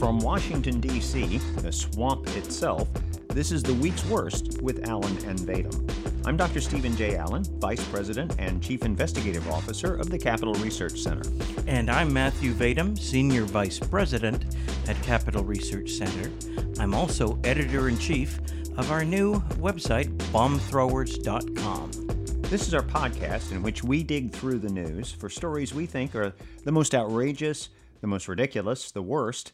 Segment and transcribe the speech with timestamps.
[0.00, 2.88] From Washington, D.C., the swamp itself,
[3.28, 6.26] this is the week's worst with Allen and Vadum.
[6.26, 6.62] I'm Dr.
[6.62, 7.16] Steven J.
[7.16, 11.30] Allen, Vice President and Chief Investigative Officer of the Capital Research Center.
[11.66, 14.56] And I'm Matthew Vadum, Senior Vice President
[14.88, 16.30] at Capital Research Center.
[16.78, 18.40] I'm also Editor in Chief
[18.78, 21.90] of our new website, bombthrowers.com.
[22.44, 26.14] This is our podcast in which we dig through the news for stories we think
[26.14, 26.32] are
[26.64, 27.68] the most outrageous,
[28.00, 29.52] the most ridiculous, the worst.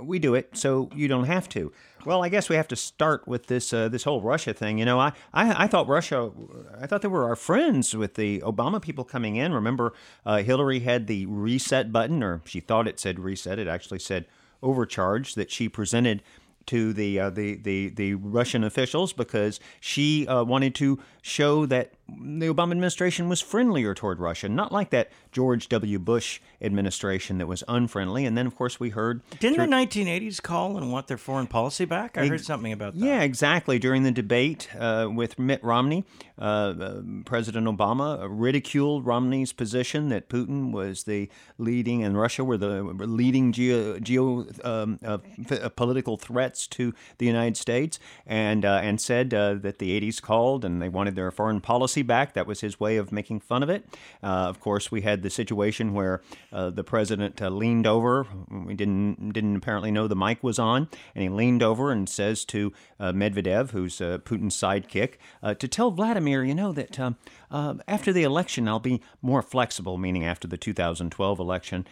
[0.00, 1.72] We do it so you don't have to.
[2.04, 4.78] Well, I guess we have to start with this uh, this whole Russia thing.
[4.78, 6.30] You know, I, I, I thought Russia,
[6.78, 9.52] I thought they were our friends with the Obama people coming in.
[9.52, 9.94] Remember,
[10.26, 13.58] uh, Hillary had the reset button, or she thought it said reset.
[13.58, 14.26] It actually said
[14.62, 16.22] overcharge that she presented
[16.66, 21.94] to the uh, the, the the Russian officials because she uh, wanted to show that
[22.08, 25.98] the Obama administration was friendlier toward Russia, not like that George W.
[25.98, 28.24] Bush administration that was unfriendly.
[28.24, 31.46] And then, of course, we heard didn't through, the 1980s call and want their foreign
[31.46, 32.16] policy back?
[32.16, 33.04] I ex- heard something about that.
[33.04, 33.78] Yeah, exactly.
[33.78, 36.04] During the debate uh, with Mitt Romney,
[36.38, 41.28] uh, uh, President Obama ridiculed Romney's position that Putin was the
[41.58, 45.18] leading and Russia were the leading geo, geo um, uh,
[45.50, 50.22] f- political threats to the United States, and uh, and said uh, that the 80s
[50.22, 52.34] called and they wanted their foreign policy back.
[52.34, 53.84] That was his way of making fun of it.
[54.22, 58.26] Uh, of course, we had the situation where uh, the president uh, leaned over.
[58.50, 62.44] We didn't didn't apparently know the mic was on, and he leaned over and says
[62.46, 68.12] to Medvedev, who's uh, Putin's sidekick, uh, to tell Vladimir, you know that um, after
[68.12, 71.86] the election I'll be more flexible, meaning after the 2012 election,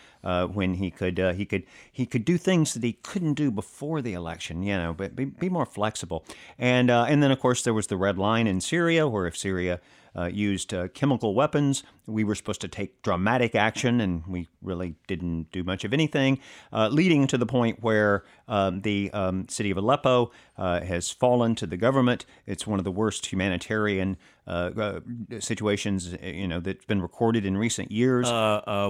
[0.52, 4.14] when he could he could he could do things that he couldn't do before the
[4.14, 4.62] election.
[4.62, 6.24] You know, but be, be more flexible.
[6.58, 9.80] And and then of course there was the red line in Syria, where if Syria
[10.16, 11.82] uh, used uh, chemical weapons.
[12.06, 16.38] We were supposed to take dramatic action, and we really didn't do much of anything,
[16.72, 21.54] uh, leading to the point where um, the um, city of Aleppo uh, has fallen
[21.56, 22.24] to the government.
[22.46, 25.00] It's one of the worst humanitarian uh, uh,
[25.40, 28.28] situations you know that's been recorded in recent years.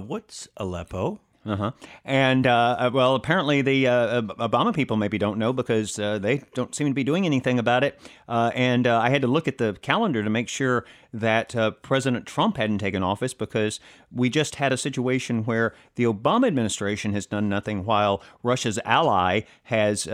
[0.07, 1.21] what's Aleppo?
[1.47, 1.71] Uh-huh.
[2.05, 6.43] And uh, uh, well, apparently the uh, Obama people maybe don't know because uh, they
[6.55, 7.99] don't seem to be doing anything about it.
[8.29, 12.27] Uh, and uh, I had to look at the calendar to make sure that President
[12.27, 13.81] Trump hadn't taken office because
[14.13, 19.43] we just had a situation where the Obama administration has done nothing while Russia's ally
[19.65, 20.05] has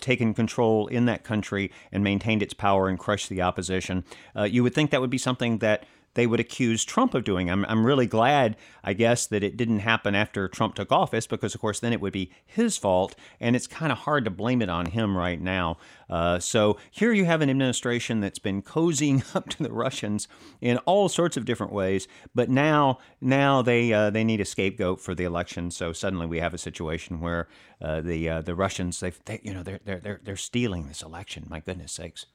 [0.00, 4.04] taken control in that country and maintained its power and crushed the opposition.
[4.46, 5.84] you would think that would be something that
[6.14, 7.50] they would accuse Trump of doing.
[7.50, 11.54] I'm, I'm really glad, I guess, that it didn't happen after Trump took office because,
[11.54, 14.62] of course, then it would be his fault, and it's kind of hard to blame
[14.62, 15.76] it on him right now.
[16.08, 20.28] Uh, so here you have an administration that's been cozying up to the Russians
[20.60, 25.00] in all sorts of different ways, but now now they uh, they need a scapegoat
[25.00, 25.70] for the election.
[25.70, 27.48] So suddenly we have a situation where
[27.80, 31.46] uh, the uh, the Russians they, they you know they're they're they're stealing this election.
[31.48, 32.26] My goodness sakes.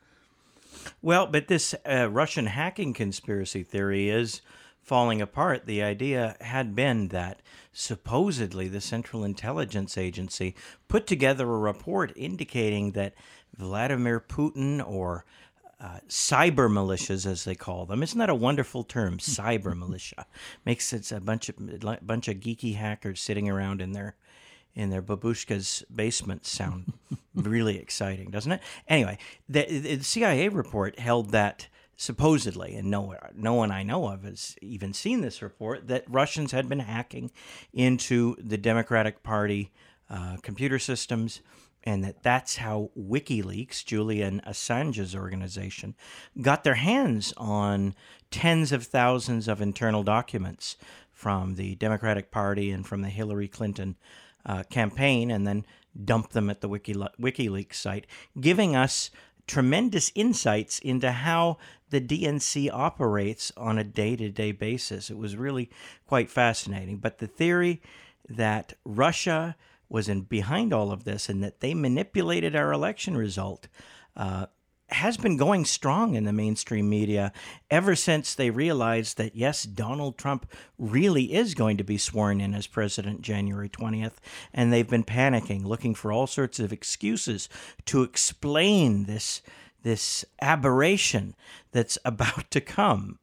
[1.02, 4.42] Well, but this uh, Russian hacking conspiracy theory is
[4.82, 5.66] falling apart.
[5.66, 7.42] The idea had been that
[7.72, 10.56] supposedly the Central Intelligence Agency
[10.88, 13.14] put together a report indicating that
[13.56, 15.26] Vladimir Putin or
[15.80, 18.04] uh, cyber militias, as they call them.
[18.04, 19.18] Isn't that a wonderful term?
[19.20, 20.26] Cyber militia
[20.66, 24.16] makes it a bunch of a bunch of geeky hackers sitting around in their
[24.80, 26.94] in their babushka's basement sound
[27.36, 28.62] really exciting, doesn't it?
[28.88, 29.18] Anyway,
[29.50, 31.68] the, the, CIA report held that
[31.98, 36.54] supposedly, and no, no one I know of has even seen this report, that Russians
[36.54, 37.30] had been hacking
[37.74, 39.74] into the Democratic Party
[40.10, 41.42] uh, computer systems,
[41.84, 45.94] and that that's how WikiLeaks, Julian Assange's organization,
[46.42, 47.96] got their hands on
[48.32, 50.78] tens of thousands of internal documents
[51.12, 53.98] from the Democratic Party and from the Hillary Clinton
[54.50, 55.64] uh, campaign and then
[56.04, 58.08] dump them at the Wiki, WikiLeaks site,
[58.42, 59.12] giving us
[59.46, 61.58] tremendous insights into how
[61.92, 65.12] the DNC operates on a day to day basis.
[65.12, 65.70] It was really
[66.08, 66.98] quite fascinating.
[66.98, 67.82] But the theory
[68.28, 69.56] that Russia
[69.88, 73.68] was in behind all of this and that they manipulated our election result
[74.16, 74.48] uh,
[74.92, 77.32] has been going strong in the mainstream media
[77.70, 82.54] ever since they realized that, yes, Donald Trump really is going to be sworn in
[82.54, 84.16] as president January 20th.
[84.54, 87.50] And they've been panicking, looking for all sorts of excuses
[87.86, 89.42] to explain this,
[89.84, 91.36] this aberration
[91.72, 93.20] that's about to come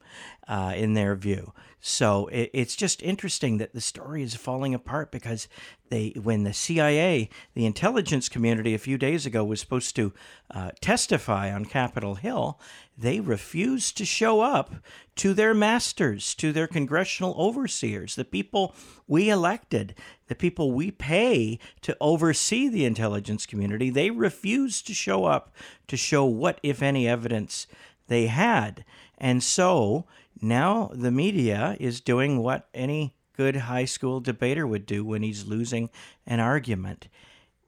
[0.48, 1.52] uh, in their view.
[1.88, 5.47] So it, it's just interesting that the story is falling apart because
[5.88, 10.12] they, when the CIA, the intelligence community, a few days ago was supposed to
[10.50, 12.59] uh, testify on Capitol Hill,
[12.99, 14.75] they refused to show up
[15.15, 18.75] to their masters, to their congressional overseers, the people
[19.06, 19.94] we elected,
[20.27, 23.91] the people we pay to oversee the intelligence community.
[23.91, 25.55] They refused to show up
[25.87, 27.69] to show what, if any, evidence
[28.09, 28.85] they had.
[29.18, 30.06] And so
[30.40, 35.46] now the media is doing what any good high school debater would do when he's
[35.46, 35.90] losing
[36.26, 37.08] an argument.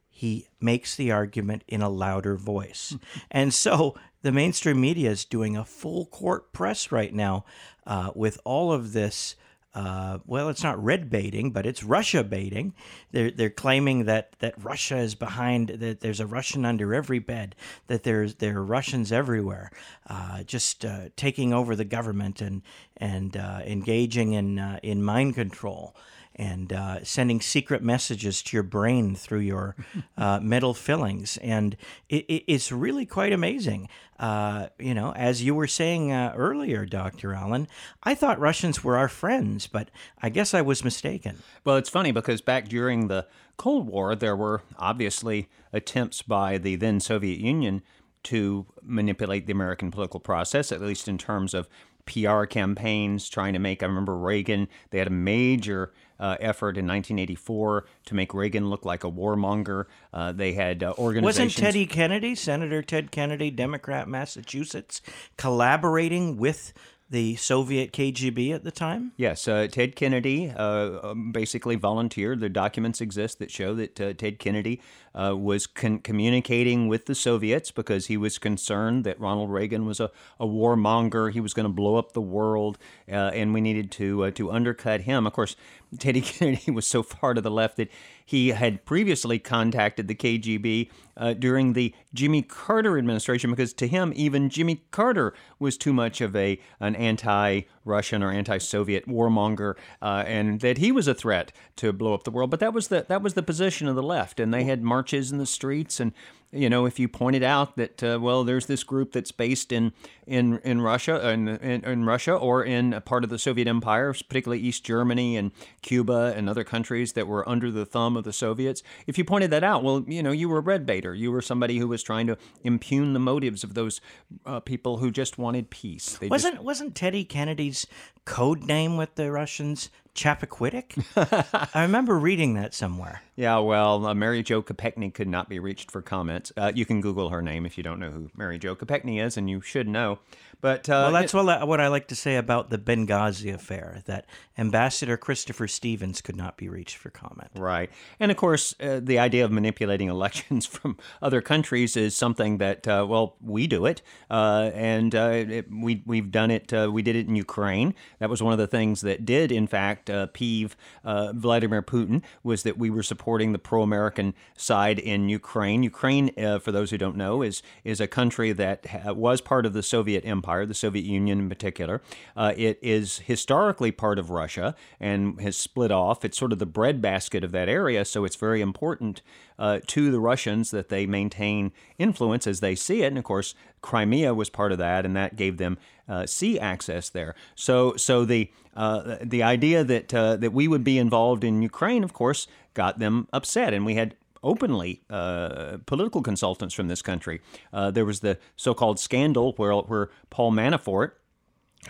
[0.08, 2.96] He makes the argument in a louder voice.
[3.30, 7.44] and so the mainstream media is doing a full court press right now
[7.86, 9.36] uh, with all of this
[9.74, 12.74] uh, well, it's not red baiting, but it's Russia baiting.
[13.12, 15.68] They're they're claiming that, that Russia is behind.
[15.68, 17.54] That there's a Russian under every bed.
[17.86, 19.70] That there's there are Russians everywhere,
[20.08, 22.62] uh, just uh, taking over the government and
[22.96, 25.94] and uh, engaging in uh, in mind control
[26.38, 29.74] and uh, sending secret messages to your brain through your
[30.16, 31.36] uh, metal fillings.
[31.38, 31.76] And
[32.08, 33.88] it, it, it's really quite amazing.
[34.18, 37.34] Uh, you know, as you were saying uh, earlier, Dr.
[37.34, 37.68] Allen,
[38.02, 39.90] I thought Russians were our friends, but
[40.22, 41.38] I guess I was mistaken.
[41.64, 43.26] Well, it's funny because back during the
[43.56, 47.82] Cold War, there were obviously attempts by the then Soviet Union
[48.24, 51.68] to manipulate the American political process, at least in terms of
[52.06, 53.82] PR campaigns, trying to make.
[53.82, 58.84] I remember Reagan, they had a major uh, effort in 1984 to make Reagan look
[58.84, 59.86] like a warmonger.
[60.12, 61.54] Uh, they had uh, organizations.
[61.54, 65.00] Wasn't Teddy Kennedy, Senator Ted Kennedy, Democrat, Massachusetts,
[65.36, 66.72] collaborating with
[67.10, 69.12] the Soviet KGB at the time?
[69.16, 72.40] Yes, uh, Ted Kennedy uh, um, basically volunteered.
[72.40, 74.80] The documents exist that show that uh, Ted Kennedy
[75.14, 80.00] uh, was con- communicating with the Soviets because he was concerned that Ronald Reagan was
[80.00, 81.32] a, a warmonger.
[81.32, 82.78] He was going to blow up the world,
[83.10, 85.26] uh, and we needed to uh, to undercut him.
[85.26, 85.56] Of course,
[85.98, 87.90] Teddy Kennedy was so far to the left that
[88.24, 94.12] he had previously contacted the KGB uh, during the Jimmy Carter administration because to him,
[94.14, 100.60] even Jimmy Carter was too much of a an anti-Russian or anti-Soviet warmonger, uh, and
[100.60, 102.50] that he was a threat to blow up the world.
[102.50, 105.32] But that was the that was the position of the left, and they had marches
[105.32, 106.12] in the streets and
[106.50, 109.92] you know, if you pointed out that uh, well, there's this group that's based in
[110.26, 114.12] in in Russia in, in, in Russia or in a part of the Soviet Empire,
[114.14, 115.52] particularly East Germany and
[115.82, 118.82] Cuba and other countries that were under the thumb of the Soviets.
[119.06, 121.14] If you pointed that out, well, you know, you were a red baiter.
[121.14, 124.00] You were somebody who was trying to impugn the motives of those
[124.44, 126.18] uh, people who just wanted peace.
[126.18, 126.64] They wasn't just...
[126.64, 127.86] wasn't Teddy Kennedy's
[128.28, 131.02] code name with the Russians Chappaquiddick?
[131.74, 133.22] I remember reading that somewhere.
[133.36, 136.52] Yeah, well, uh, Mary Jo Kopechne could not be reached for comments.
[136.56, 139.36] Uh, you can Google her name if you don't know who Mary Jo Kopechne is,
[139.36, 140.18] and you should know.
[140.60, 144.02] But uh, well, that's what I, what I like to say about the Benghazi affair.
[144.06, 144.26] That
[144.56, 147.50] Ambassador Christopher Stevens could not be reached for comment.
[147.54, 152.58] Right, and of course, uh, the idea of manipulating elections from other countries is something
[152.58, 156.72] that uh, well, we do it, uh, and uh, it, we we've done it.
[156.72, 157.94] Uh, we did it in Ukraine.
[158.18, 162.22] That was one of the things that did, in fact, uh, peeve uh, Vladimir Putin
[162.42, 165.82] was that we were supporting the pro-American side in Ukraine.
[165.82, 169.66] Ukraine, uh, for those who don't know, is is a country that ha- was part
[169.66, 172.00] of the Soviet Empire Empire, the Soviet Union in particular.
[172.36, 176.24] Uh, it is historically part of Russia and has split off.
[176.24, 179.20] It's sort of the breadbasket of that area, so it's very important
[179.58, 183.08] uh, to the Russians that they maintain influence as they see it.
[183.08, 185.78] And of course, Crimea was part of that, and that gave them
[186.08, 187.34] uh, sea access there.
[187.54, 192.04] So, so the uh, the idea that uh, that we would be involved in Ukraine,
[192.04, 197.40] of course, got them upset, and we had openly uh, political consultants from this country.
[197.72, 201.12] Uh, there was the so-called scandal where, where Paul Manafort,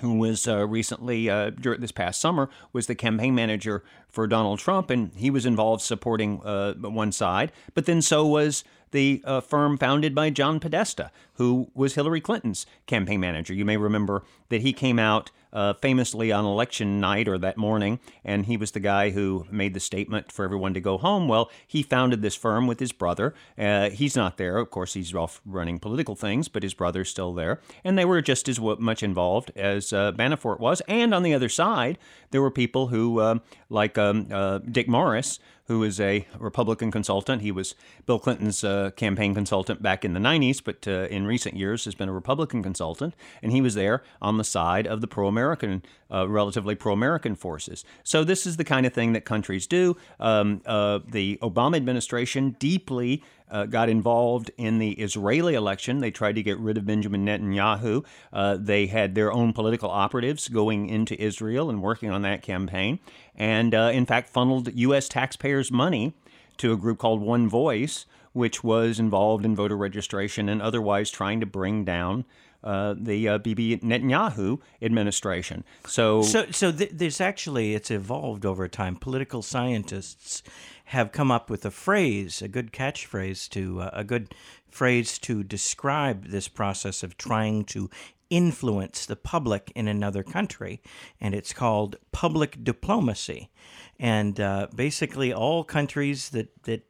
[0.01, 4.59] who was uh, recently uh, during this past summer was the campaign manager for Donald
[4.59, 9.41] Trump, and he was involved supporting uh, one side, but then so was the uh,
[9.41, 13.53] firm founded by John Podesta, who was Hillary Clinton's campaign manager.
[13.53, 18.01] You may remember that he came out uh, famously on election night or that morning,
[18.25, 21.29] and he was the guy who made the statement for everyone to go home.
[21.29, 23.35] Well, he founded this firm with his brother.
[23.59, 24.59] Uh, he's not there.
[24.59, 27.61] Of course, he's off running political things, but his brother's still there.
[27.85, 30.81] And they were just as much involved as uh, Manafort was.
[30.89, 31.99] And on the other side,
[32.31, 33.39] there were people who, uh,
[33.69, 35.39] like um, uh, Dick Morris,
[35.69, 37.43] who is a Republican consultant.
[37.43, 37.75] He was
[38.07, 41.95] Bill Clinton's uh, campaign consultant back in the 90s, but uh, in recent years has
[41.95, 43.15] been a Republican consultant.
[43.43, 47.37] And he was there on the side of the pro American, uh, relatively pro American
[47.37, 47.85] forces.
[48.03, 49.97] So this is the kind of thing that countries do.
[50.19, 56.01] Um, uh, the Obama administration deeply uh, got involved in the Israeli election.
[56.01, 58.05] They tried to get rid of Benjamin Netanyahu.
[58.33, 62.99] Uh, they had their own political operatives going into Israel and working on that campaign,
[63.37, 65.09] and uh, in fact funneled U.S.
[65.09, 66.15] taxpayers' money
[66.59, 71.41] to a group called One Voice, which was involved in voter registration and otherwise trying
[71.41, 72.25] to bring down
[72.65, 75.65] uh, the uh, Bibi Netanyahu administration.
[75.87, 78.97] So, so, so th- actually it's evolved over time.
[78.97, 80.43] Political scientists
[80.87, 84.35] have come up with a phrase, a good catchphrase to uh, a good
[84.71, 87.91] phrase to describe this process of trying to
[88.31, 90.83] influence the public in another country,
[91.21, 93.51] and it's called public diplomacy.
[93.99, 96.83] And uh, basically, all countries that that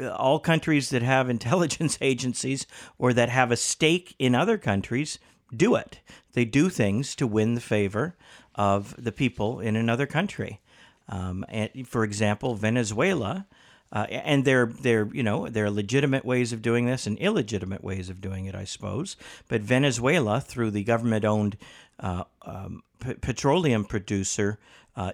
[0.00, 2.66] all countries that have intelligence agencies
[2.98, 5.18] or that have a stake in other countries
[5.54, 6.00] do it.
[6.32, 8.16] They do things to win the favor
[8.54, 10.60] of the people in another country.
[11.08, 13.46] Um, and for example, Venezuela,
[13.92, 17.82] uh, and there, there, you know, there are legitimate ways of doing this and illegitimate
[17.82, 19.16] ways of doing it, I suppose.
[19.48, 21.56] But Venezuela, through the government-owned
[21.98, 24.58] uh, um, p- petroleum producer
[24.96, 25.12] uh,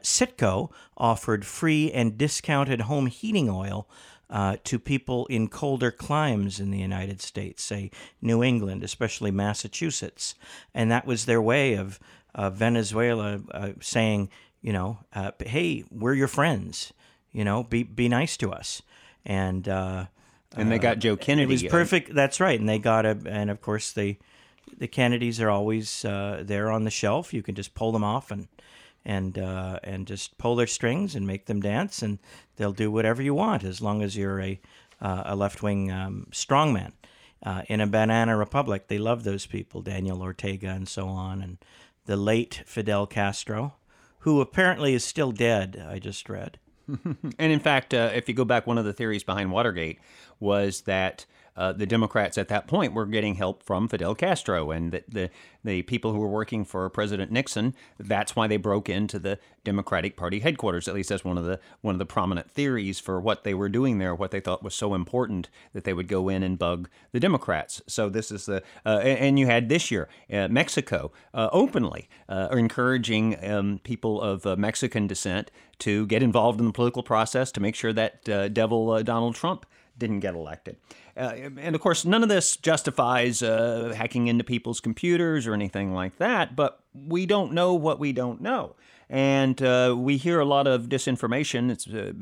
[0.97, 3.89] offered free and discounted home heating oil
[4.31, 7.91] uh, to people in colder climes in the United States, say
[8.21, 10.35] New England, especially Massachusetts,
[10.75, 12.01] and that was their way of
[12.53, 14.29] Venezuela uh, saying,
[14.61, 16.93] you know, uh, hey, we're your friends.
[17.33, 18.83] You know, be be nice to us.
[19.25, 20.07] And uh,
[20.57, 21.45] and they got Joe Kennedy.
[21.45, 22.15] It was perfect.
[22.15, 22.59] That's right.
[22.59, 24.19] And they got a, and of course they,
[24.79, 27.35] the Kennedys are always uh, there on the shelf.
[27.35, 28.49] You can just pull them off and
[29.07, 32.19] and uh, and just pull their strings and make them dance, and
[32.57, 34.61] they'll do whatever you want as long as you're a
[35.01, 36.93] uh, a left wing um, strongman.
[37.43, 41.59] Uh, in a banana republic, they love those people, Daniel Ortega and so on, and
[42.07, 43.75] the late Fidel Castro
[44.27, 46.59] who apparently is still dead, I just read.
[46.89, 50.01] and in fact, uh, if you go back, one of the theories behind Watergate
[50.41, 54.93] was that uh, the Democrats at that point were getting help from Fidel Castro, and
[54.93, 55.31] that the
[55.65, 60.17] the people who were working for President Nixon, that's why they broke into the Democratic
[60.17, 60.87] Party headquarters.
[60.87, 63.69] At least that's one of the one of the prominent theories for what they were
[63.69, 66.89] doing there, what they thought was so important that they would go in and bug
[67.13, 67.83] the Democrats.
[67.87, 72.49] So this is the uh, and you had this year uh, Mexico uh, openly uh,
[72.53, 77.61] encouraging um, people of uh, Mexican descent to get involved in the political process to
[77.61, 79.67] make sure that devil Donald Trump
[79.99, 80.77] didn't get elected.
[81.17, 85.93] Uh, and of course, none of this justifies uh, hacking into people's computers or anything
[85.93, 88.77] like that, but we don't know what we don't know
[89.09, 91.71] and uh, we hear a lot of disinformation.
[91.71, 92.13] It's uh,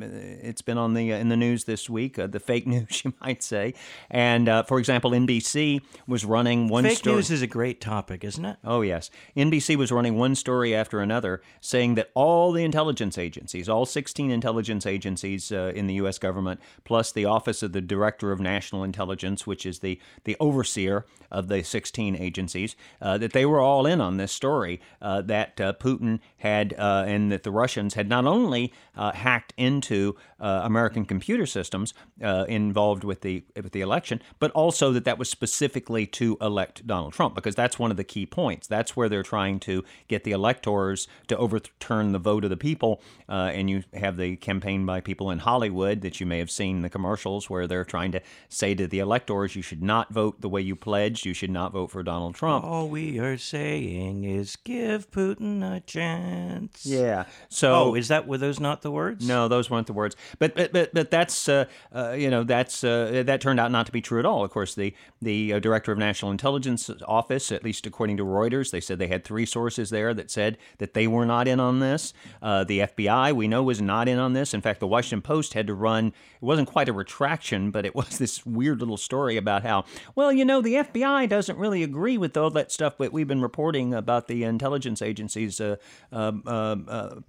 [0.43, 3.15] it's been on the uh, in the news this week, uh, the fake news you
[3.21, 3.75] might say.
[4.11, 7.17] And uh, for example, NBC was running one fake story.
[7.17, 8.59] news is a great topic, isn't it?
[8.65, 13.69] Oh yes, NBC was running one story after another, saying that all the intelligence agencies,
[13.69, 16.19] all 16 intelligence agencies uh, in the U.S.
[16.19, 21.07] government, plus the Office of the Director of National Intelligence, which is the the overseer
[21.31, 26.74] of the 16 agencies, that they were all in on this story that Putin had
[26.79, 31.95] uh, and that the Russians had not only uh, hacked into uh, American computer systems
[32.23, 36.87] uh, involved with the with the election, but also that that was specifically to elect
[36.87, 38.67] Donald Trump, because that's one of the key points.
[38.67, 43.01] That's where they're trying to get the electors to overturn the vote of the people.
[43.29, 46.83] Uh, and you have the campaign by people in Hollywood that you may have seen
[46.83, 50.49] the commercials where they're trying to say to the electors, you should not vote the
[50.49, 51.27] way you pledged.
[51.27, 52.65] You should not vote for Donald Trump.
[52.65, 56.64] All we are saying is give Putin a chance.
[56.83, 57.25] Yeah.
[57.49, 59.27] So, oh, is that were those not the words?
[59.27, 60.17] No, those weren't the words.
[60.39, 63.87] But but but, but that's uh, uh, you know that's uh, that turned out not
[63.87, 64.45] to be true at all.
[64.45, 68.71] Of course, the the uh, director of national intelligence office, at least according to Reuters,
[68.71, 71.81] they said they had three sources there that said that they were not in on
[71.81, 72.15] this.
[72.43, 74.55] Uh, the FBI, we know, was not in on this.
[74.55, 76.09] In fact, the Washington Post had to run.
[76.09, 80.33] It wasn't quite a retraction, but it was this weird little story about how well
[80.33, 83.93] you know the FBI doesn't really agree with all that stuff that we've been reporting
[83.93, 85.61] about the intelligence agencies.
[85.61, 85.77] Uh,
[86.11, 86.54] um, uh, uh,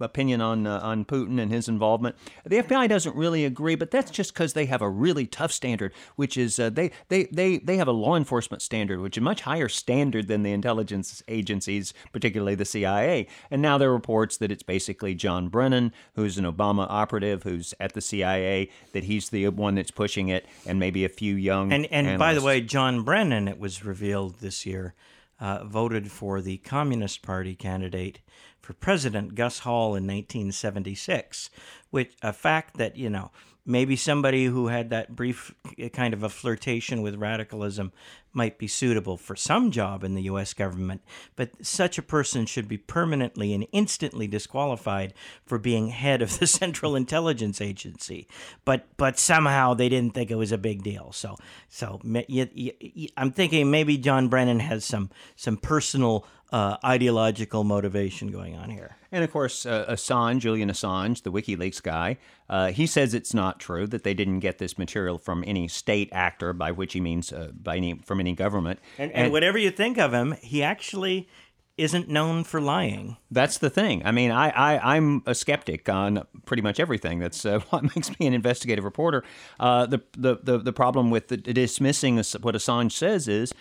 [0.00, 2.16] opinion on uh, on Putin and his involvement.
[2.44, 5.92] The FBI doesn't really agree, but that's just because they have a really tough standard,
[6.16, 9.24] which is uh, they, they they they have a law enforcement standard, which is a
[9.24, 13.26] much higher standard than the intelligence agencies, particularly the CIA.
[13.50, 17.74] And now there are reports that it's basically John Brennan, who's an Obama operative, who's
[17.80, 21.72] at the CIA, that he's the one that's pushing it, and maybe a few young.
[21.72, 22.18] And and analysts.
[22.18, 24.94] by the way, John Brennan, it was revealed this year
[25.40, 28.20] uh, voted for the Communist Party candidate
[28.60, 31.50] for president, Gus Hall, in 1976,
[31.90, 33.30] which a fact that you know
[33.66, 37.92] maybe somebody who had that brief eh, kind of a flirtation with radicalism
[38.32, 40.52] might be suitable for some job in the U.S.
[40.52, 41.02] government,
[41.36, 45.14] but such a person should be permanently and instantly disqualified
[45.46, 48.28] for being head of the Central Intelligence Agency.
[48.64, 51.12] But but somehow they didn't think it was a big deal.
[51.12, 51.36] So
[51.68, 52.00] so
[53.16, 58.96] I'm thinking maybe John Brennan has some some personal uh, ideological motivation going on here.
[59.10, 63.58] And of course, uh, Assange, Julian Assange, the WikiLeaks guy, uh, he says it's not
[63.58, 67.32] true that they didn't get this material from any state actor, by which he means
[67.32, 68.78] uh, by any from any government.
[68.98, 71.28] And, and, and whatever you think of him, he actually
[71.76, 73.16] isn't known for lying.
[73.30, 74.02] That's the thing.
[74.04, 77.18] I mean, I, I I'm a skeptic on pretty much everything.
[77.18, 79.24] That's uh, what makes me an investigative reporter.
[79.60, 83.52] Uh, the, the the the problem with the dismissing what Assange says is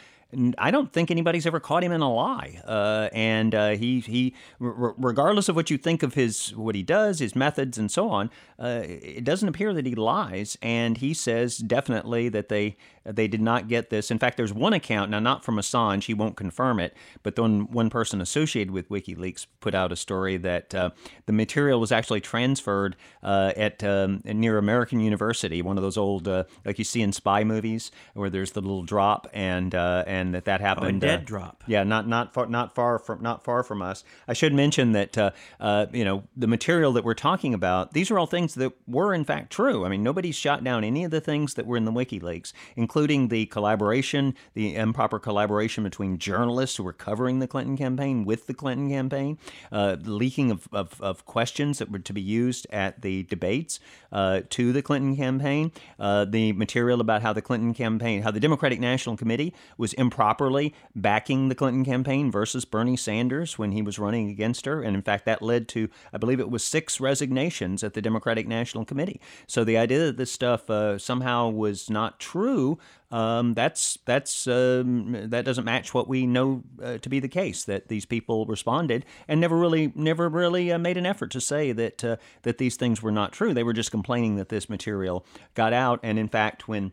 [0.57, 2.59] I don't think anybody's ever caught him in a lie.
[2.65, 7.19] Uh, and uh, he he, regardless of what you think of his what he does,
[7.19, 8.29] his methods, and so on,
[8.59, 10.57] uh, it doesn't appear that he lies.
[10.61, 14.09] And he says definitely that they they did not get this.
[14.09, 16.05] In fact, there's one account now, not from Assange.
[16.05, 20.37] He won't confirm it, but then one person associated with WikiLeaks put out a story
[20.37, 20.89] that uh,
[21.27, 26.27] the material was actually transferred uh, at um, near American University, one of those old
[26.27, 30.45] uh, like you see in spy movies where there's the little drop and and that
[30.45, 31.03] that happened.
[31.03, 31.63] Oh, a dead uh, drop.
[31.67, 34.03] Yeah, not not far not far from not far from us.
[34.27, 37.93] I should mention that uh, uh, you know the material that we're talking about.
[37.93, 39.85] These are all things that were in fact true.
[39.85, 43.27] I mean, nobody's shot down any of the things that were in the WikiLeaks, including
[43.29, 48.53] the collaboration, the improper collaboration between journalists who were covering the Clinton campaign with the
[48.53, 49.37] Clinton campaign,
[49.71, 53.79] uh, the leaking of, of, of, questions that were to be used at the debates
[54.11, 58.39] uh, to the Clinton campaign, uh, the material about how the Clinton campaign, how the
[58.39, 63.97] Democratic National Committee was improperly backing the Clinton campaign versus Bernie Sanders when he was
[63.97, 64.81] running against her.
[64.81, 68.47] And in fact, that led to, I believe it was six resignations at the Democratic
[68.47, 69.19] National Committee.
[69.47, 72.77] So the idea that this stuff uh, somehow was not true.
[73.11, 77.63] Um, that's that's um, that doesn't match what we know uh, to be the case.
[77.63, 81.71] That these people responded and never really never really uh, made an effort to say
[81.71, 83.53] that uh, that these things were not true.
[83.53, 85.99] They were just complaining that this material got out.
[86.03, 86.91] And in fact, when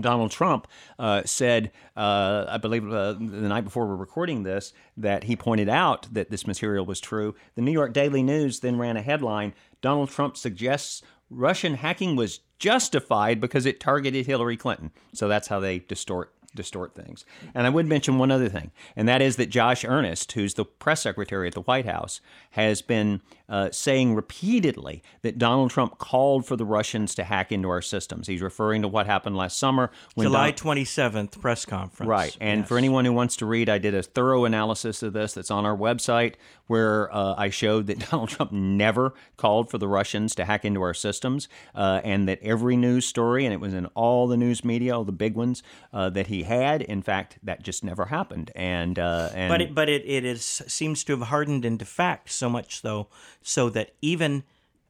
[0.00, 0.66] Donald Trump
[0.98, 5.68] uh, said, uh, I believe uh, the night before we're recording this, that he pointed
[5.68, 7.34] out that this material was true.
[7.54, 12.40] The New York Daily News then ran a headline Donald Trump suggests Russian hacking was
[12.58, 14.92] justified because it targeted Hillary Clinton.
[15.12, 17.24] So that's how they distort distort things.
[17.54, 20.64] And I would mention one other thing, and that is that Josh Earnest, who's the
[20.64, 22.20] press secretary at the White House,
[22.52, 27.68] has been uh, saying repeatedly that Donald Trump called for the Russians to hack into
[27.68, 28.26] our systems.
[28.26, 32.08] He's referring to what happened last summer when July twenty seventh press conference.
[32.08, 32.68] Right, and yes.
[32.68, 35.66] for anyone who wants to read, I did a thorough analysis of this that's on
[35.66, 36.34] our website
[36.66, 40.80] where uh, I showed that Donald Trump never called for the Russians to hack into
[40.82, 44.64] our systems, uh, and that every news story, and it was in all the news
[44.64, 45.62] media, all the big ones
[45.92, 46.80] uh, that he had.
[46.82, 48.50] In fact, that just never happened.
[48.54, 52.30] And, uh, and but it, but it, it is seems to have hardened into fact
[52.30, 53.08] so much so
[53.42, 54.44] so that even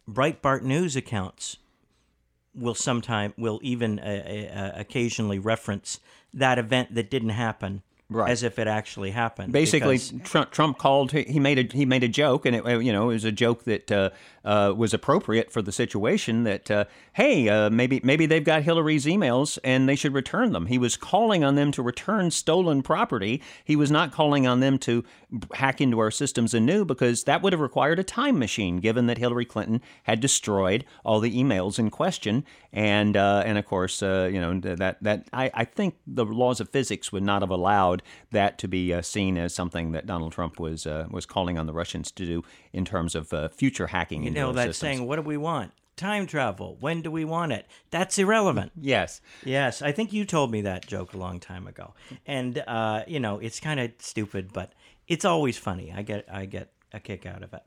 [0.08, 1.56] Breitbart news accounts
[2.54, 6.00] will sometime will even uh, uh, occasionally reference
[6.32, 8.30] that event that didn't happen right.
[8.30, 9.52] as if it actually happened.
[9.52, 11.12] Basically, Trump, Trump called.
[11.12, 13.64] He made a he made a joke, and it you know it was a joke
[13.64, 14.10] that uh,
[14.44, 16.44] uh, was appropriate for the situation.
[16.44, 20.66] That uh, hey, uh, maybe maybe they've got Hillary's emails and they should return them.
[20.66, 23.42] He was calling on them to return stolen property.
[23.64, 25.04] He was not calling on them to
[25.54, 29.18] hack into our systems anew because that would have required a time machine, given that
[29.18, 32.44] Hillary Clinton had destroyed all the emails in question.
[32.72, 36.60] And uh, and of course, uh, you know that that I, I think the laws
[36.60, 37.93] of physics would not have allowed
[38.30, 41.66] that to be uh, seen as something that Donald Trump was uh, was calling on
[41.66, 44.24] the Russians to do in terms of uh, future hacking.
[44.24, 44.76] You know that systems.
[44.78, 46.76] saying, "What do we want?" Time travel.
[46.80, 47.66] When do we want it?
[47.90, 48.72] That's irrelevant.
[48.80, 49.20] Yes.
[49.44, 49.80] Yes.
[49.80, 51.94] I think you told me that joke a long time ago,
[52.26, 54.72] and uh, you know it's kind of stupid, but
[55.06, 55.92] it's always funny.
[55.94, 57.62] I get I get a kick out of it.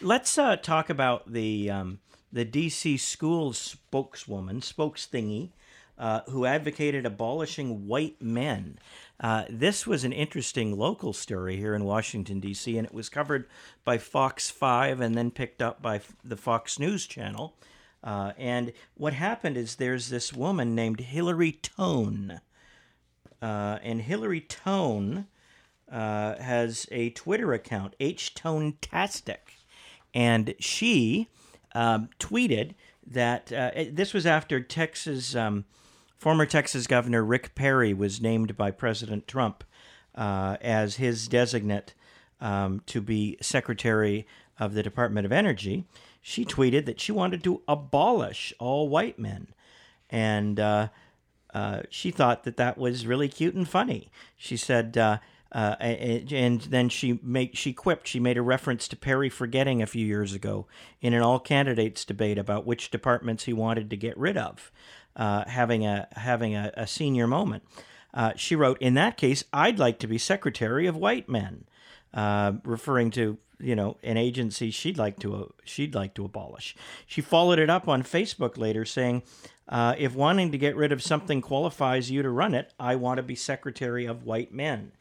[0.00, 2.00] Let's uh, talk about the um,
[2.32, 5.50] the DC school spokeswoman, spokes thingy,
[5.98, 8.78] uh, who advocated abolishing white men.
[9.20, 13.46] Uh, this was an interesting local story here in Washington, D.C., and it was covered
[13.84, 17.54] by Fox 5 and then picked up by the Fox News channel.
[18.02, 22.40] Uh, and what happened is there's this woman named Hillary Tone.
[23.40, 25.26] Uh, and Hillary Tone
[25.90, 29.58] uh, has a Twitter account, H Tastic,
[30.14, 31.28] and she
[31.74, 32.74] um, tweeted
[33.06, 35.64] that uh, this was after Texas, um,
[36.22, 39.64] former Texas Governor Rick Perry was named by President Trump
[40.14, 41.94] uh, as his designate
[42.40, 44.24] um, to be Secretary
[44.56, 45.84] of the Department of Energy,
[46.20, 49.48] she tweeted that she wanted to abolish all white men.
[50.10, 50.90] And uh,
[51.52, 54.08] uh, she thought that that was really cute and funny.
[54.36, 55.18] She said, uh,
[55.50, 58.08] uh, and then she make she quipped.
[58.08, 60.66] She made a reference to Perry forgetting a few years ago
[61.00, 64.72] in an all candidates debate about which departments he wanted to get rid of,
[65.16, 67.62] uh, having a having a, a senior moment.
[68.14, 71.64] Uh, she wrote, "In that case, I'd like to be secretary of white men,"
[72.14, 76.74] uh, referring to you know an agency she'd like to she'd like to abolish.
[77.06, 79.22] She followed it up on Facebook later, saying,
[79.68, 83.18] uh, "If wanting to get rid of something qualifies you to run it, I want
[83.18, 84.92] to be secretary of white men."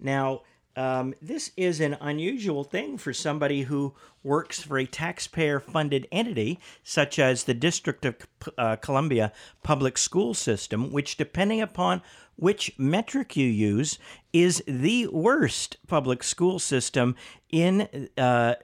[0.00, 0.42] Now,
[0.78, 6.60] um, this is an unusual thing for somebody who works for a taxpayer funded entity
[6.84, 8.14] such as the District of
[8.56, 9.32] uh, Columbia
[9.64, 12.00] Public School System, which, depending upon
[12.36, 13.98] which metric you use,
[14.32, 17.16] is the worst public school system
[17.50, 18.54] in uh,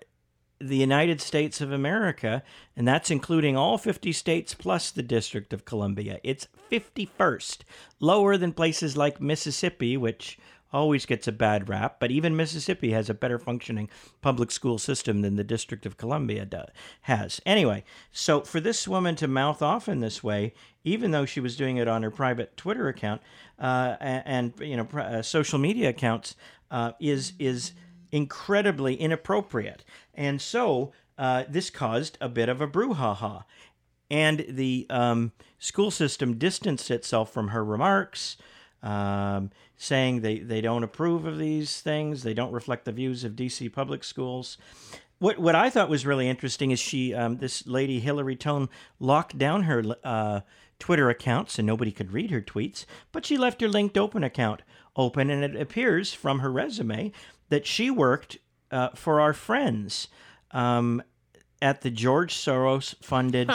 [0.61, 2.44] the United States of America,
[2.77, 6.20] and that's including all 50 states plus the District of Columbia.
[6.22, 7.62] It's 51st,
[7.98, 10.38] lower than places like Mississippi, which
[10.74, 13.88] always gets a bad rap, but even Mississippi has a better functioning
[14.20, 16.68] public school system than the District of Columbia does,
[17.02, 17.40] has.
[17.46, 21.56] Anyway, so for this woman to mouth off in this way, even though she was
[21.56, 23.22] doing it on her private Twitter account
[23.58, 26.34] uh, and, you know uh, social media accounts,
[26.70, 27.72] uh, is is
[28.10, 33.44] incredibly inappropriate, and so uh, this caused a bit of a brouhaha,
[34.10, 38.37] and the um, school system distanced itself from her remarks
[38.85, 42.23] um, saying they, they don't approve of these things.
[42.23, 44.59] They don't reflect the views of DC public schools.
[45.18, 48.68] What, what I thought was really interesting is she, um, this lady Hillary Tone,
[49.01, 50.40] locked down her uh,
[50.79, 54.62] Twitter account so nobody could read her tweets, but she left her linked open account
[54.97, 57.11] open, and it appears from her resume
[57.49, 58.37] that she worked
[58.70, 60.09] uh, for our friends
[60.51, 61.03] um,
[61.62, 63.51] at the George Soros funded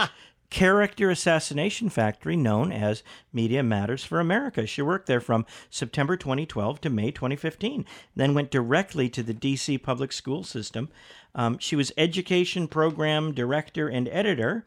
[0.50, 4.66] character assassination factory known as Media Matters for America.
[4.66, 7.86] She worked there from September 2012 to May 2015,
[8.16, 10.90] then went directly to the DC public school system.
[11.36, 14.66] Um, she was education program director and editor.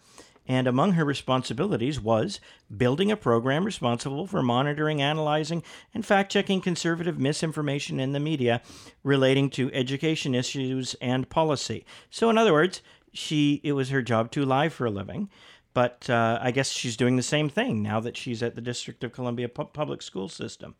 [0.48, 2.40] And among her responsibilities was
[2.76, 5.62] building a program responsible for monitoring, analyzing,
[5.94, 8.60] and fact checking conservative misinformation in the media
[9.04, 11.86] relating to education issues and policy.
[12.10, 15.28] So, in other words, she it was her job to lie for a living.
[15.74, 19.02] But uh, I guess she's doing the same thing now that she's at the District
[19.04, 20.74] of Columbia pu- public school system.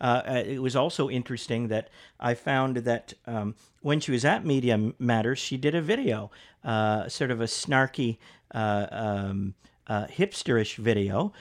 [0.00, 4.44] Uh, uh, it was also interesting that I found that um, when she was at
[4.44, 6.30] Media Matters, she did a video,
[6.64, 8.18] uh, sort of a snarky,
[8.54, 9.54] uh, um,
[9.88, 11.32] uh, hipsterish video,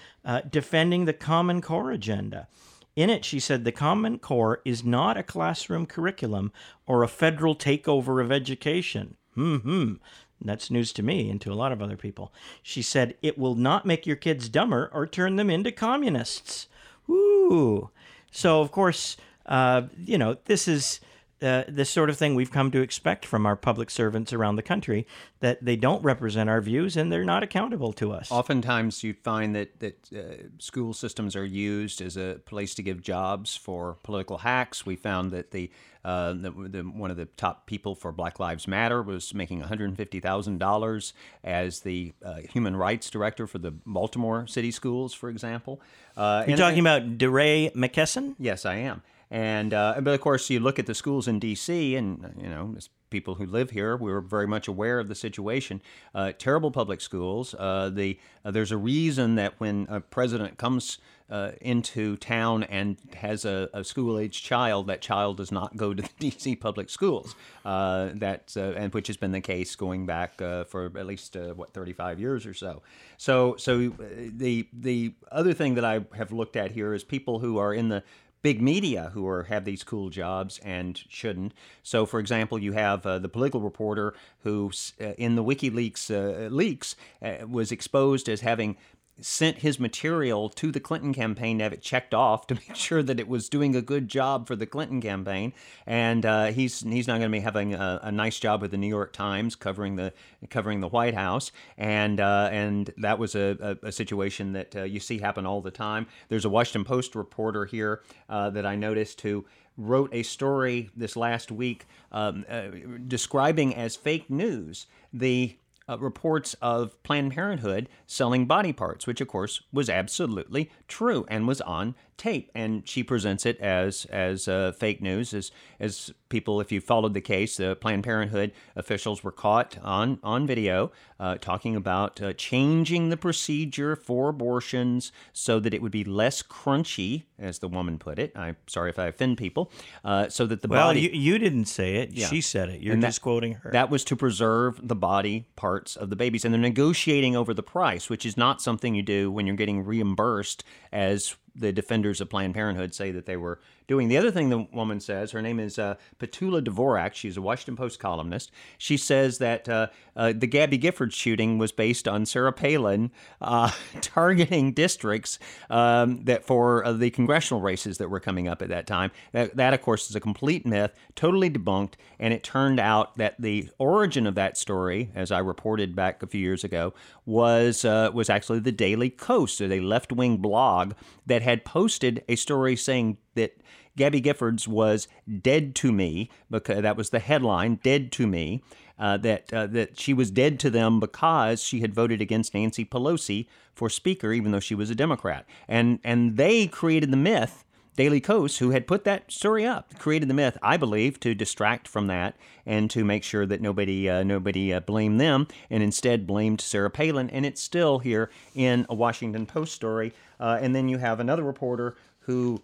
[0.49, 2.47] defending the Common Core agenda.
[2.95, 6.53] In it, she said the Common Core is not a classroom curriculum
[6.85, 9.17] or a federal takeover of education.
[9.33, 9.95] Hmm.
[10.41, 12.33] That's news to me and to a lot of other people.
[12.61, 16.67] She said, It will not make your kids dumber or turn them into communists.
[17.09, 17.89] Ooh.
[18.31, 20.99] So, of course, uh, you know, this is
[21.41, 24.63] uh, the sort of thing we've come to expect from our public servants around the
[24.63, 25.05] country
[25.41, 28.31] that they don't represent our views and they're not accountable to us.
[28.31, 33.01] Oftentimes, you find that that uh, school systems are used as a place to give
[33.01, 34.85] jobs for political hacks.
[34.85, 35.69] We found that the,
[36.03, 39.67] uh, the, the one of the top people for Black Lives Matter was making one
[39.67, 45.13] hundred fifty thousand dollars as the uh, human rights director for the Baltimore City Schools,
[45.13, 45.81] for example.
[46.15, 48.35] Uh, You're talking about DeRay McKesson?
[48.39, 49.01] Yes, I am.
[49.31, 51.95] And uh, but of course, you look at the schools in D.C.
[51.95, 55.15] and you know as people who live here, we were very much aware of the
[55.15, 55.81] situation.
[56.13, 57.55] Uh, terrible public schools.
[57.57, 60.97] Uh, the uh, there's a reason that when a president comes
[61.29, 65.93] uh, into town and has a, a school age child, that child does not go
[65.93, 66.55] to the D.C.
[66.55, 67.35] public schools.
[67.63, 72.19] Uh, that and which has been the case going back for at least what 35
[72.19, 72.83] years or so.
[73.17, 77.57] So so the the other thing that I have looked at here is people who
[77.57, 78.03] are in the
[78.45, 81.51] big media who are have these cool jobs and shouldn't.
[81.81, 84.69] So, for example, you have uh, the political reporter who,
[85.01, 88.77] uh, in the WikiLeaks uh, leaks, uh, was exposed as having
[89.21, 93.01] sent his material to the Clinton campaign to have it checked off to make sure
[93.01, 95.53] that it was doing a good job for the Clinton campaign.
[95.85, 98.77] And uh, he's he's not going to be having a, a, nice job with the
[98.77, 100.13] New York Times covering the
[100.49, 101.51] covering the White House.
[101.77, 105.61] And uh, and that was a, a, a situation that uh, you see happen all
[105.61, 106.07] the time.
[106.29, 109.45] There's a Washington Post reporter here uh, that I noticed who
[109.77, 112.67] wrote a story this last week um, uh,
[113.07, 119.27] describing as fake news the uh, reports of Planned Parenthood selling body parts, which of
[119.27, 122.49] course was absolutely true and was on tape.
[122.55, 127.13] And she presents it as as uh, fake news, as as people, if you followed
[127.13, 132.33] the case, the Planned Parenthood officials were caught on on video uh, talking about uh,
[132.33, 137.97] changing the procedure for abortions so that it would be less crunchy, as the woman
[137.99, 138.31] put it.
[138.35, 139.71] I'm sorry if I offend people.
[140.03, 141.01] Uh, so that the well, body.
[141.01, 142.11] you, you didn't say it.
[142.11, 142.27] Yeah.
[142.27, 142.81] She said it.
[142.81, 143.71] You're And that- just quoting her.
[143.71, 146.45] That was to preserve the body parts of the babies.
[146.45, 149.83] And they're negotiating over the price, which is not something you do when you're getting
[149.83, 154.07] reimbursed, as the defenders of Planned Parenthood say that they were doing.
[154.07, 157.13] The other thing the woman says, her name is uh, Petula Dvorak.
[157.13, 158.51] She's a Washington Post columnist.
[158.77, 163.71] She says that uh, uh, the Gabby Gifford shooting was based on Sarah Palin uh,
[164.01, 168.87] targeting districts um, that for uh, the congressional races that were coming up at that
[168.87, 169.11] time.
[169.31, 171.93] That, that, of course, is a complete myth, totally debunked.
[172.19, 176.27] And it turned out that the origin of that story, as I reported back a
[176.27, 176.93] few years ago,
[177.25, 180.93] was uh, was actually the Daily Kos, a left wing blog
[181.25, 183.57] that had posted a story saying that
[183.95, 185.07] Gabby Giffords was
[185.41, 188.63] dead to me because that was the headline, "Dead to Me."
[188.97, 192.85] Uh, that uh, that she was dead to them because she had voted against Nancy
[192.85, 197.63] Pelosi for Speaker, even though she was a Democrat, and and they created the myth.
[197.97, 201.87] Daily Kos, who had put that story up, created the myth, I believe, to distract
[201.87, 206.27] from that and to make sure that nobody uh, nobody uh, blamed them, and instead
[206.27, 207.29] blamed Sarah Palin.
[207.29, 210.13] And it's still here in a Washington Post story.
[210.39, 212.61] Uh, and then you have another reporter who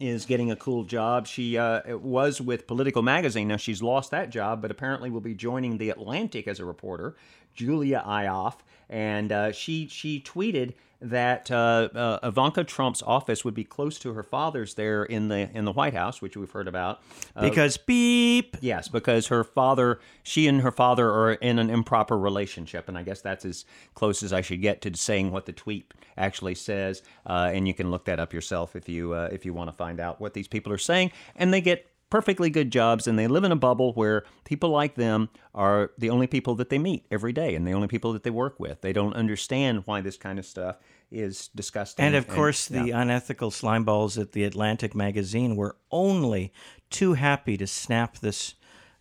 [0.00, 1.26] is getting a cool job.
[1.26, 3.48] She uh, was with Politico Magazine.
[3.48, 7.14] Now she's lost that job, but apparently will be joining the Atlantic as a reporter.
[7.54, 8.58] Julia Ioffe,
[8.88, 14.12] and uh, she she tweeted that uh, uh, Ivanka Trump's office would be close to
[14.12, 17.02] her father's there in the in the White House, which we've heard about.
[17.34, 18.56] Uh, because beep.
[18.60, 23.02] Yes, because her father, she and her father are in an improper relationship, and I
[23.02, 27.02] guess that's as close as I should get to saying what the tweet actually says.
[27.24, 29.76] Uh, and you can look that up yourself if you uh, if you want to
[29.76, 31.12] find out what these people are saying.
[31.36, 34.96] And they get perfectly good jobs, and they live in a bubble where people like
[34.96, 38.24] them are the only people that they meet every day, and the only people that
[38.24, 38.80] they work with.
[38.80, 40.76] They don't understand why this kind of stuff
[41.10, 42.04] is disgusting.
[42.04, 43.00] And of course, the yeah.
[43.00, 46.52] unethical slimeballs at the Atlantic magazine were only
[46.90, 48.54] too happy to snap this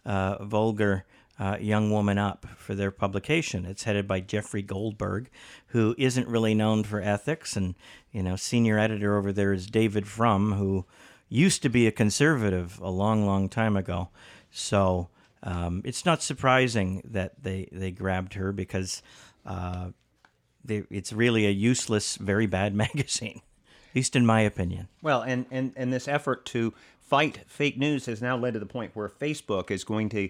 [0.06, 1.06] uh, vulgar
[1.40, 3.66] uh, young woman up for their publication.
[3.66, 5.30] It's headed by Jeffrey Goldberg,
[5.68, 7.76] who isn't really known for ethics, and
[8.12, 10.86] you know, senior editor over there is David Frum, who
[11.30, 14.10] used to be a conservative a long, long time ago.
[14.52, 15.10] So
[15.44, 19.02] um, it's not surprising that they they grabbed her because.
[19.46, 19.92] Uh,
[20.64, 23.42] they, it's really a useless, very bad magazine,
[23.90, 24.88] at least in my opinion.
[25.02, 28.66] Well, and, and, and this effort to fight fake news has now led to the
[28.66, 30.30] point where Facebook is going to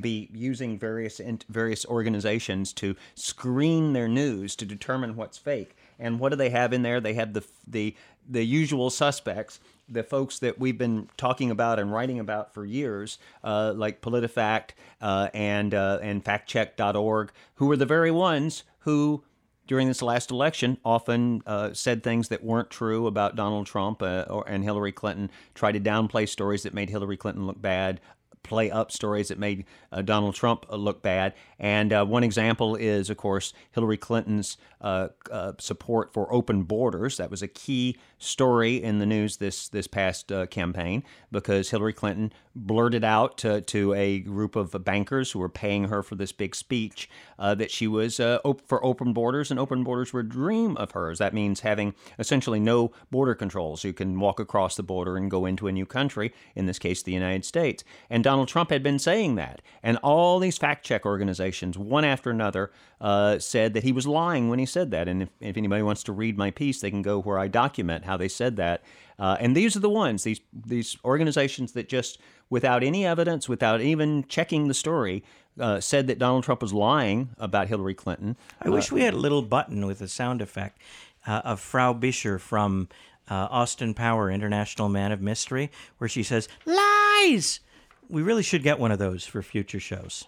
[0.00, 5.75] be using various various organizations to screen their news to determine what's fake.
[5.98, 7.00] And what do they have in there?
[7.00, 7.94] They have the the
[8.28, 13.18] the usual suspects, the folks that we've been talking about and writing about for years,
[13.44, 19.22] uh, like PolitiFact uh, and uh, and FactCheck.org, who are the very ones who
[19.66, 24.24] during this last election often uh, said things that weren't true about Donald Trump uh,
[24.28, 28.00] or, and Hillary Clinton, tried to downplay stories that made Hillary Clinton look bad,
[28.46, 31.34] play up stories that made uh, Donald Trump look bad.
[31.58, 37.16] And uh, one example is, of course, Hillary Clinton's uh, uh, support for open borders.
[37.16, 41.92] That was a key story in the news this this past uh, campaign because Hillary
[41.92, 46.32] Clinton blurted out to, to a group of bankers who were paying her for this
[46.32, 50.28] big speech uh, that she was op- for open borders, and open borders were a
[50.28, 51.18] dream of hers.
[51.18, 53.84] That means having essentially no border controls.
[53.84, 57.02] You can walk across the border and go into a new country, in this case,
[57.02, 57.84] the United States.
[58.08, 59.60] And Donald Trump had been saying that.
[59.82, 64.48] And all these fact check organizations, one after another, uh, said that he was lying
[64.48, 65.08] when he said that.
[65.08, 68.04] And if, if anybody wants to read my piece, they can go where I document
[68.04, 68.82] how they said that.
[69.18, 72.18] Uh, and these are the ones, these these organizations that just,
[72.50, 75.24] without any evidence, without even checking the story,
[75.58, 78.36] uh, said that Donald Trump was lying about Hillary Clinton.
[78.60, 80.78] I wish we had a little button with a sound effect
[81.26, 82.88] uh, of Frau Bischer from
[83.30, 87.60] uh, Austin Power, International Man of Mystery, where she says, lies!
[88.08, 90.26] We really should get one of those for future shows.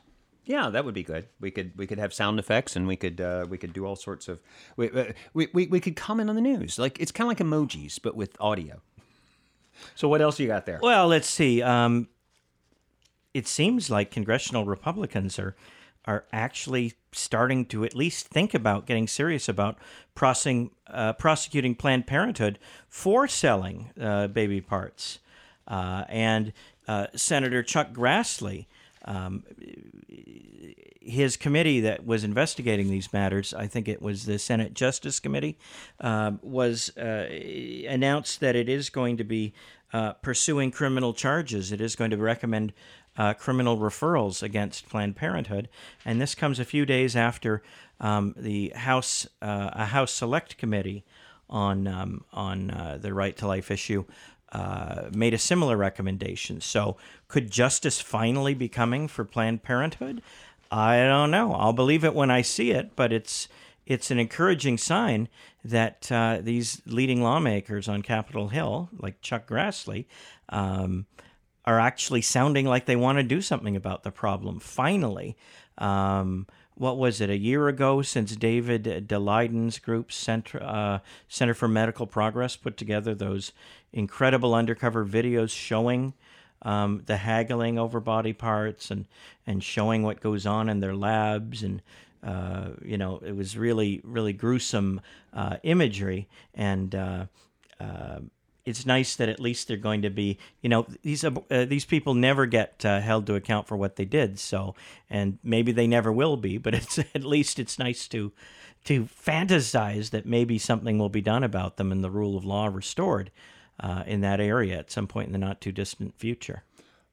[0.49, 1.29] Yeah, that would be good.
[1.41, 3.97] We could we could have sound effects and we could uh, we could do all
[3.97, 4.41] sorts of
[4.77, 4.91] we,
[5.35, 6.79] we, we, we could comment on the news.
[6.79, 8.81] Like it's kind of like emojis but with audio.
[9.95, 10.81] So what else you got there?
[10.83, 11.61] Well, let's see.
[11.61, 12.09] Um,
[13.35, 15.55] it seems like congressional Republicans are
[16.07, 19.77] are actually starting to at least think about getting serious about
[20.15, 22.59] prosing, uh, prosecuting Planned Parenthood
[22.89, 25.19] for selling uh, baby parts.
[25.67, 26.55] Uh, and
[26.87, 28.65] uh, Senator Chuck Grassley
[29.09, 29.43] um,
[31.01, 35.59] his committee that was investigating these matters, I think it was the Senate Justice Committee,
[36.01, 37.27] uh, was uh,
[37.89, 39.55] announced that it is going to be
[39.95, 41.73] uh, pursuing criminal charges.
[41.73, 42.75] It is going to recommend
[43.17, 45.71] uh, criminal referrals against Planned Parenthood,
[46.05, 47.63] and this comes a few days after
[48.01, 51.05] um, the House uh, a House Select Committee
[51.49, 54.05] on um, on uh, the right to life issue
[54.53, 56.61] uh, made a similar recommendation.
[56.61, 56.97] So,
[57.29, 60.23] could justice finally be coming for Planned Parenthood?
[60.71, 61.53] I don't know.
[61.55, 63.49] I'll believe it when I see it, but it's
[63.87, 65.29] it's an encouraging sign
[65.65, 70.05] that uh, these leading lawmakers on Capitol Hill, like Chuck Grassley,
[70.51, 71.07] um,
[71.65, 74.61] are actually sounding like they want to do something about the problem.
[74.61, 75.37] Finally,
[75.79, 76.47] um,
[76.79, 82.07] what was it, a year ago since David Daleiden's group, Center, uh, Center for Medical
[82.07, 83.53] Progress, put together those
[83.93, 86.15] incredible undercover videos showing
[86.63, 89.07] um, the haggling over body parts and,
[89.47, 91.65] and showing what goes on in their labs.
[91.65, 91.83] And,
[92.23, 95.01] uh, you know, it was really, really gruesome
[95.33, 96.29] uh, imagery.
[96.55, 97.27] And, uh,
[97.81, 98.21] uh,
[98.69, 102.15] it's nice that at least they're going to be, you know, these uh, these people
[102.15, 104.39] never get uh, held to account for what they did.
[104.39, 104.75] So,
[105.09, 108.33] and maybe they never will be, but it's at least it's nice to
[108.85, 112.67] to fantasize that maybe something will be done about them and the rule of law
[112.67, 113.31] restored
[113.81, 116.63] uh, in that area at some point in the not too distant future.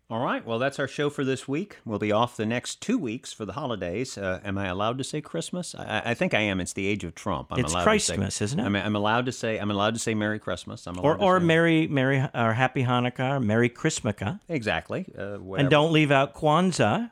[0.07, 0.45] All right.
[0.45, 1.77] Well, that's our show for this week.
[1.83, 4.19] We'll be off the next two weeks for the holidays.
[4.19, 5.73] Uh, am I allowed to say Christmas?
[5.73, 6.61] I, I, think I am.
[6.61, 7.47] It's the age of Trump.
[7.49, 8.63] I'm it's Christmas, isn't it?
[8.63, 9.57] I'm, I'm, allowed to say.
[9.57, 10.85] I'm allowed to say Merry Christmas.
[10.85, 14.39] I'm or or Merry Merry or Happy Hanukkah, or Merry Chrismukkah.
[14.47, 15.07] Exactly.
[15.17, 17.09] Uh, and don't leave out Kwanzaa.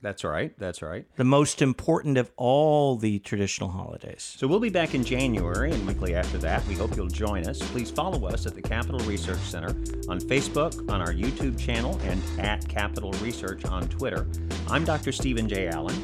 [0.00, 0.56] That's right.
[0.58, 1.06] That's right.
[1.16, 4.34] The most important of all the traditional holidays.
[4.38, 6.64] So we'll be back in January and weekly after that.
[6.66, 7.58] We hope you'll join us.
[7.70, 9.70] Please follow us at the Capital Research Center
[10.08, 14.26] on Facebook, on our YouTube channel, and at Capital Research on Twitter.
[14.68, 15.10] I'm Dr.
[15.10, 15.68] Steven J.
[15.68, 16.00] Allen.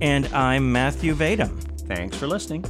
[0.00, 1.56] And I'm Matthew Vadum.
[1.86, 2.64] Thanks for listening.